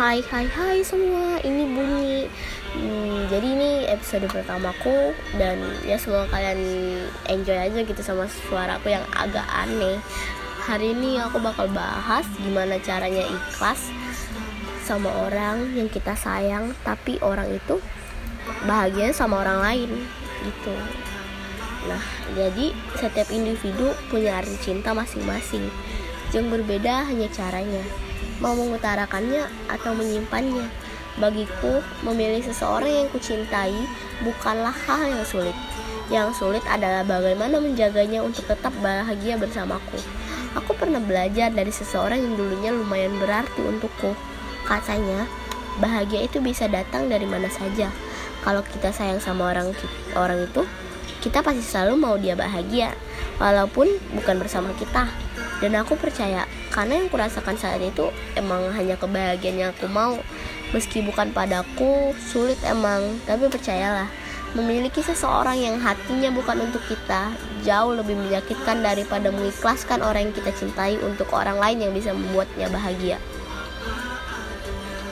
[0.00, 2.24] Hai hai hai semua, ini Bunyi.
[2.72, 6.56] Hmm, Jadi ini episode pertamaku Dan ya semoga kalian
[7.28, 10.00] enjoy aja gitu sama suaraku yang agak aneh.
[10.64, 13.92] Hari ini aku bakal bahas gimana caranya ikhlas
[14.88, 17.76] Sama orang yang kita sayang Tapi orang itu
[18.64, 19.90] bahagia sama orang lain
[20.48, 20.72] gitu.
[21.92, 22.00] Nah,
[22.32, 25.68] jadi setiap individu punya arti cinta masing-masing.
[26.32, 27.84] Yang berbeda hanya caranya
[28.40, 30.66] mau mengutarakannya atau menyimpannya.
[31.20, 33.76] Bagiku, memilih seseorang yang kucintai
[34.24, 35.54] bukanlah hal yang sulit.
[36.10, 40.00] Yang sulit adalah bagaimana menjaganya untuk tetap bahagia bersamaku.
[40.58, 44.16] Aku pernah belajar dari seseorang yang dulunya lumayan berarti untukku.
[44.66, 45.28] Katanya,
[45.78, 47.92] bahagia itu bisa datang dari mana saja.
[48.42, 49.70] Kalau kita sayang sama orang
[50.16, 50.66] orang itu,
[51.20, 52.96] kita pasti selalu mau dia bahagia,
[53.36, 55.06] walaupun bukan bersama kita.
[55.60, 60.16] Dan aku percaya, karena yang kurasakan saat itu emang hanya kebahagiaan yang aku mau.
[60.72, 64.08] Meski bukan padaku, sulit emang, tapi percayalah,
[64.56, 67.30] memiliki seseorang yang hatinya bukan untuk kita
[67.62, 72.72] jauh lebih menyakitkan daripada mengikhlaskan orang yang kita cintai untuk orang lain yang bisa membuatnya
[72.72, 73.20] bahagia.